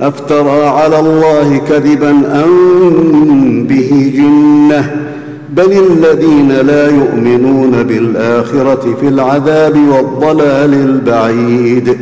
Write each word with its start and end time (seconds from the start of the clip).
أفترى 0.00 0.66
على 0.66 1.00
الله 1.00 1.56
كذبا 1.68 2.10
أم 2.44 3.66
به 3.66 4.12
جنة؟ 4.16 5.04
بل 5.50 5.72
الذين 5.72 6.52
لا 6.52 6.88
يؤمنون 6.88 7.82
بالآخرة 7.82 8.96
في 9.00 9.08
العذاب 9.08 9.76
والضلال 9.88 10.74
البعيد. 10.74 11.96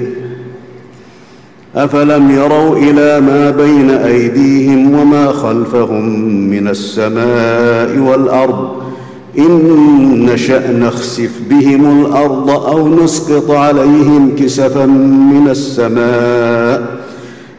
أفلم 1.77 2.31
يروا 2.31 2.77
إلى 2.77 3.21
ما 3.21 3.51
بين 3.51 3.91
أيديهم 3.91 4.95
وما 4.95 5.27
خلفهم 5.27 6.25
من 6.51 6.69
السماء 6.69 7.99
والأرض؟ 7.99 8.69
إن 9.39 10.27
نشأ 10.33 10.73
نخسف 10.73 11.31
بهم 11.51 12.01
الأرض 12.01 12.51
أو 12.51 13.05
نسقط 13.05 13.51
عليهم 13.51 14.37
كسفا 14.39 14.87
من 15.33 15.49
السماء. 15.51 17.02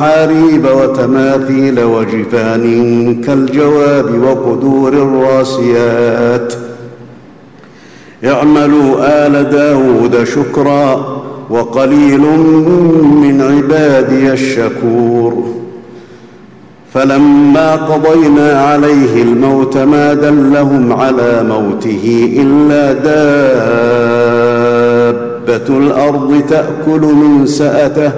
محاريب 0.00 0.64
وتماثيل 0.64 1.80
وجفان 1.80 2.64
كالجواب 3.20 4.22
وقدور 4.22 4.92
الراسيات. 4.92 6.54
اعملوا 8.24 8.96
آل 9.26 9.50
داود 9.50 10.24
شكرا 10.24 11.06
وقليل 11.50 12.20
من 13.22 13.42
عبادي 13.42 14.32
الشكور. 14.32 15.44
فلما 16.94 17.76
قضينا 17.76 18.52
عليه 18.52 19.22
الموت 19.22 19.76
ما 19.76 20.14
دلهم 20.14 20.92
على 20.92 21.44
موته 21.48 22.34
إلا 22.42 22.92
دابة 22.92 23.28
الأرض 25.78 26.42
تأكل 26.48 27.00
من 27.00 27.46
سأته 27.46 28.12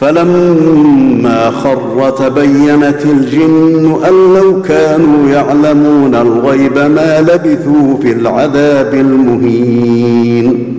فلما 0.00 1.50
خر 1.50 2.10
تبينت 2.10 2.98
الجن 3.04 3.98
أن 4.08 4.34
لو 4.34 4.62
كانوا 4.62 5.28
يعلمون 5.30 6.14
الغيب 6.14 6.78
ما 6.78 7.20
لبثوا 7.20 7.96
في 8.02 8.12
العذاب 8.12 8.94
المهين. 8.94 10.74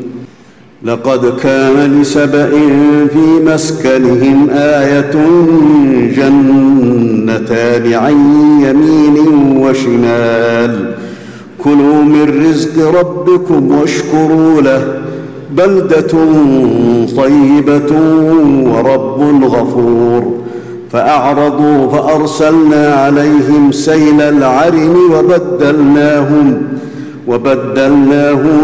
لقد 0.83 1.33
كان 1.43 2.01
لسبا 2.01 2.49
في 3.07 3.43
مسكنهم 3.45 4.49
آية 4.51 5.11
جنتان 6.17 7.93
عن 7.93 8.15
يمين 8.63 9.17
وشمال. 9.57 10.95
كلوا 11.63 12.01
من 12.03 12.45
رزق 12.49 12.99
ربكم 12.99 13.71
واشكروا 13.71 14.61
له. 14.61 15.08
بلدة 15.57 16.13
طيبة 17.17 17.91
ورب 18.63 19.43
غفور. 19.43 20.39
فأعرضوا 20.91 21.87
فأرسلنا 21.87 22.93
عليهم 22.93 23.71
سيل 23.71 24.21
العرم 24.21 24.95
وبدلناهم 25.13 26.61
وبدلناهم 27.27 28.59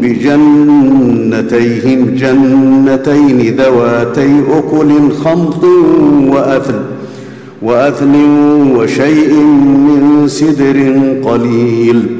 بجنتيهم 0.00 2.14
جنتين 2.14 3.56
ذواتي 3.56 4.40
أكل 4.58 4.90
خمط 5.24 5.64
وأثل 6.28 6.80
وأثل 7.62 8.12
وشيء 8.76 9.34
من 9.34 10.28
سدر 10.28 10.78
قليل. 11.24 12.19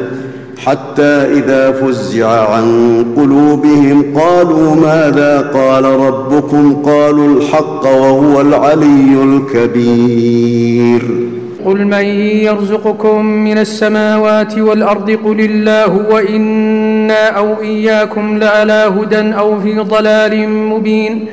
حتى 0.65 1.03
إذا 1.33 1.71
فزع 1.71 2.53
عن 2.53 3.05
قلوبهم 3.17 4.19
قالوا 4.19 4.75
ماذا 4.75 5.51
قال 5.53 5.83
ربكم؟ 5.83 6.75
قالوا 6.85 7.37
الحق 7.37 7.85
وهو 7.85 8.41
العلي 8.41 9.23
الكبير. 9.23 11.01
قل 11.65 11.85
من 11.85 12.05
يرزقكم 12.45 13.25
من 13.25 13.57
السماوات 13.57 14.57
والأرض؟ 14.57 15.11
قل 15.11 15.39
الله 15.39 16.05
وإنا 16.09 17.29
أو 17.29 17.61
إياكم 17.61 18.37
لعلى 18.37 18.91
هدى 19.01 19.33
أو 19.33 19.59
في 19.59 19.79
ضلال 19.79 20.49
مبين. 20.49 21.25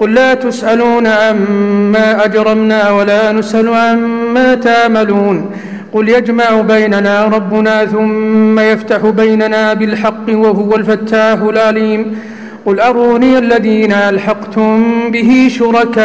قل 0.00 0.14
لا 0.14 0.34
تسألون 0.34 1.06
عما 1.06 2.24
أجرمنا 2.24 2.90
ولا 2.90 3.32
نسأل 3.32 3.68
عما 3.68 4.54
تعملون. 4.54 5.50
قل 5.92 6.08
يجمع 6.08 6.60
بيننا 6.60 7.24
ربنا 7.24 7.86
ثم 7.86 8.60
يفتح 8.60 9.06
بيننا 9.06 9.74
بالحق 9.74 10.28
وهو 10.28 10.76
الفتاح 10.76 11.38
العليم. 11.42 12.18
قل 12.66 12.80
أروني 12.80 13.38
الذين 13.38 13.92
ألحقتم 13.92 14.92
به 15.10 15.48
شركاء 15.50 16.02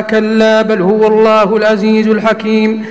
كلا 0.00 0.62
بل 0.62 0.82
هو 0.82 1.06
الله 1.06 1.56
العزيز 1.56 2.08
الحكيم. 2.08 2.84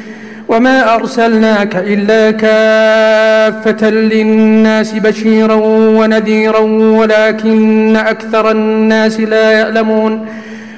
وما 0.48 0.96
أرسلناك 0.96 1.76
إلا 1.76 2.32
كافة 2.32 3.90
للناس 3.90 4.94
بشيرا 4.94 5.56
ونذيرا 6.00 6.60
ولكن 7.00 7.96
أكثر 7.96 8.52
الناس 8.52 9.20
لا 9.20 9.52
يعلمون. 9.52 10.26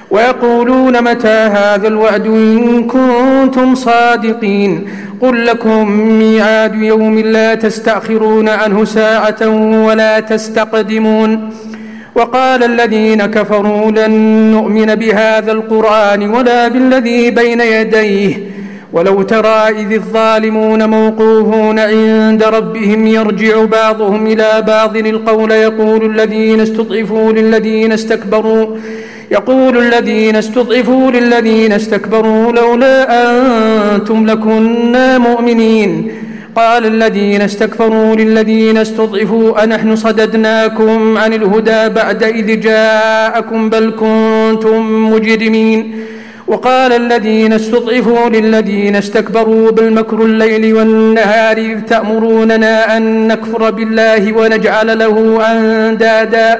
ويقولون 0.10 1.04
متى 1.04 1.28
هذا 1.28 1.88
الوعد 1.88 2.28
إن 2.28 2.84
كنتم 2.84 3.76
صادقين؟ 3.76 4.88
قل 5.22 5.46
لكم 5.46 5.92
ميعاد 5.92 6.76
يوم 6.76 7.20
لا 7.20 7.56
تستأخرون 7.56 8.50
عنه 8.50 8.86
ساعة 8.86 9.48
ولا 9.86 10.20
تستقدمون. 10.20 11.50
وقال 12.16 12.64
الذين 12.64 13.26
كفروا 13.26 13.92
لن 13.92 14.12
نؤمن 14.52 14.96
بهذا 14.96 15.52
القرآن 15.52 16.30
ولا 16.30 16.68
بالذي 16.68 17.32
بين 17.32 17.62
يديه. 17.62 18.38
ولو 18.94 19.22
ترى 19.22 19.70
إذ 19.70 19.94
الظالمون 19.94 20.90
موقوفون 20.90 21.80
عند 21.80 22.44
ربهم 22.44 23.08
يرجع 23.08 23.66
بعضهم 23.66 24.28
إلى 24.28 24.64
بعض 24.68 24.98
القول 24.98 25.52
يقول 25.52 26.12
الذين 26.12 26.60
استضعفوا 26.60 27.32
للذين 27.32 27.92
استكبروا. 27.92 28.78
يقول 29.32 29.78
الذين 29.78 30.36
استضعفوا 30.36 31.12
للذين 31.12 31.72
استكبروا 31.72 32.52
لولا 32.52 32.96
أنتم 33.96 34.26
لكنا 34.26 35.18
مؤمنين. 35.18 36.12
قال 36.56 36.86
الذين 36.86 37.42
استكبروا 37.42 38.16
للذين 38.16 38.78
استضعفوا 38.78 39.64
أنحن 39.64 39.96
صددناكم 39.96 41.18
عن 41.18 41.34
الهدى 41.34 41.90
بعد 41.90 42.24
إذ 42.24 42.60
جاءكم 42.60 43.70
بل 43.70 43.94
كنتم 44.00 45.12
مجرمين. 45.14 45.96
وقال 46.48 46.94
الذين 46.94 47.54
استضعفوا 47.54 48.30
للذين 48.30 48.96
استكبروا 48.96 49.72
بالمكر 49.72 50.26
الليل 50.26 50.74
والنهار 50.74 51.58
إذ 51.58 51.80
تأمروننا 51.82 52.98
أن 52.98 53.28
نكفر 53.28 53.72
بالله 53.72 54.34
ونجعل 54.34 55.00
له 55.00 55.42
أندادا. 55.52 56.60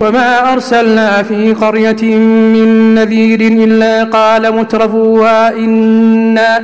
وما 0.00 0.52
أرسلنا 0.52 1.22
في 1.22 1.52
قرية 1.52 2.16
من 2.54 2.94
نذير 2.94 3.40
إلا 3.40 4.04
قال 4.04 4.56
مترفوها 4.56 5.56
إنا 5.56 6.62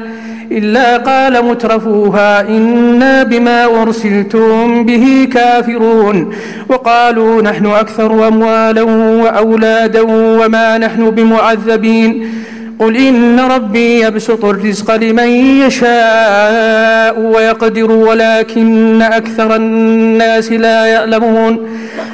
إلا 0.52 0.96
قال 0.96 1.44
مترفوها 1.44 2.48
إنا 2.48 3.22
بما 3.22 3.82
أرسلتم 3.82 4.84
به 4.84 5.28
كافرون 5.32 6.35
وقالوا 6.68 7.42
نحن 7.42 7.66
أكثر 7.66 8.28
أموالا 8.28 8.82
وأولادا 9.23 10.00
وما 10.09 10.78
نحن 10.78 11.11
بمعذبين 11.11 12.30
قل 12.78 12.97
إن 12.97 13.40
ربي 13.40 14.00
يبسط 14.00 14.44
الرزق 14.44 14.94
لمن 14.94 15.28
يشاء 15.66 17.20
ويقدر 17.20 17.90
ولكن 17.92 19.02
أكثر 19.02 19.56
الناس 19.56 20.52
لا 20.52 20.87
يعلمون 20.87 21.59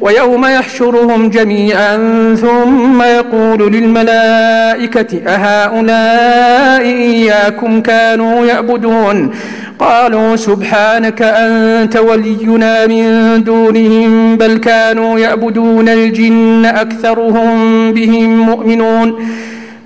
ويوم 0.00 0.46
يحشرهم 0.46 1.30
جميعا 1.30 1.96
ثم 2.40 3.02
يقول 3.02 3.72
للملائكة 3.72 5.20
أهؤلاء 5.26 6.82
إياكم 6.82 7.80
كانوا 7.80 8.46
يعبدون؟ 8.46 9.30
قالوا 9.78 10.36
سبحانك 10.36 11.22
أنت 11.22 11.96
ولينا 11.96 12.86
من 12.86 13.04
دونهم 13.44 14.36
بل 14.36 14.56
كانوا 14.56 15.18
يعبدون 15.18 15.88
الجن 15.88 16.66
أكثرهم 16.66 17.92
بهم 17.92 18.38
مؤمنون. 18.40 19.28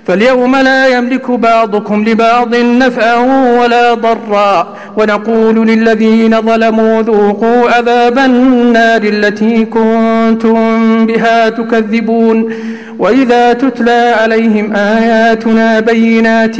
فاليوم 0.07 0.55
لا 0.55 0.87
يملك 0.87 1.31
بعضكم 1.31 2.03
لبعض 2.03 2.55
نفعا 2.55 3.15
ولا 3.59 3.93
ضرا. 3.93 4.75
ونقول 4.97 5.67
للذين 5.67 6.41
ظلموا 6.41 7.01
ذوقوا 7.01 7.69
عذاب 7.69 8.17
النار 8.19 9.01
التي 9.03 9.65
كنتم 9.65 11.05
بها 11.05 11.49
تكذبون 11.49 12.53
وإذا 12.99 13.53
تتلى 13.53 14.13
عليهم 14.21 14.75
آياتنا 14.75 15.79
بينات 15.79 16.57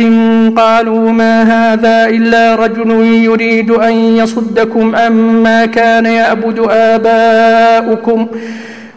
قالوا 0.57 1.11
ما 1.11 1.43
هذا 1.43 2.09
إلا 2.09 2.55
رجل 2.55 2.91
يريد 3.05 3.71
أن 3.71 3.93
يصدكم 3.93 4.95
عما 4.95 5.65
كان 5.65 6.05
يعبد 6.05 6.59
آباؤكم 6.69 8.27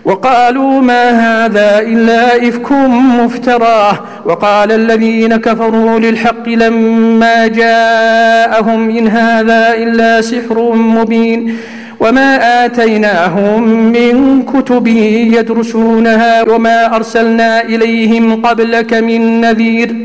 وقالوا 0.05 0.81
ما 0.81 1.11
هذا 1.11 1.79
إلا 1.81 2.49
إفك 2.49 2.73
مفتراه 3.21 4.01
وقال 4.25 4.73
الذين 4.73 5.37
كفروا 5.37 5.99
للحق 5.99 6.49
لما 6.49 7.47
جاءهم 7.47 8.91
إن 8.91 9.09
هذا 9.09 9.75
إلا 9.75 10.21
سحر 10.21 10.73
مبين. 10.75 11.57
وما 12.01 12.65
آتيناهم 12.65 13.63
من 13.93 14.43
كتب 14.43 14.87
يدرسونها 14.87 16.43
وما 16.49 16.97
أرسلنا 16.97 17.65
إليهم 17.65 18.47
قبلك 18.47 18.95
من 18.95 19.41
نذير. 19.41 19.97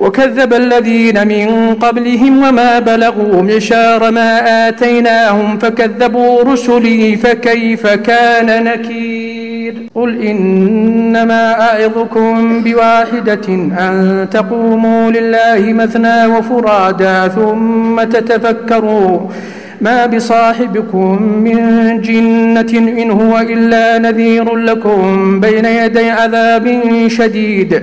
وكذب 0.00 0.54
الذين 0.54 1.28
من 1.28 1.74
قبلهم 1.74 2.48
وما 2.48 2.78
بلغوا 2.78 3.42
معشار 3.42 4.10
ما 4.10 4.68
آتيناهم 4.68 5.58
فكذبوا 5.58 6.42
رسلي 6.42 7.16
فكيف 7.16 7.86
كان 7.86 8.64
نكير 8.64 9.74
قل 9.94 10.22
إنما 10.22 11.60
أعظكم 11.60 12.62
بواحدة 12.62 13.48
أن 13.78 14.26
تقوموا 14.30 15.10
لله 15.10 15.72
مثنى 15.72 16.26
وفرادا 16.26 17.28
ثم 17.28 18.02
تتفكروا 18.02 19.20
ما 19.80 20.06
بصاحبكم 20.06 21.22
من 21.22 21.56
جنة 22.00 22.78
إن 23.02 23.10
هو 23.10 23.38
إلا 23.38 23.98
نذير 23.98 24.56
لكم 24.56 25.40
بين 25.40 25.64
يدي 25.64 26.10
عذاب 26.10 26.80
شديد 27.06 27.82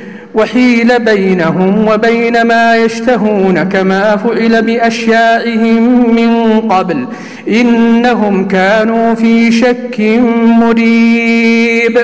وحيل 0.33 0.99
بينهم 0.99 1.87
وبين 1.87 2.41
ما 2.41 2.77
يشتهون 2.77 3.63
كما 3.63 4.15
فعل 4.15 4.61
بأشيائهم 4.61 6.15
من 6.15 6.61
قبل. 6.61 7.05
إنهم 7.47 8.47
كانوا 8.47 9.13
في 9.13 9.51
شك 9.51 9.99
مريب 10.59 11.97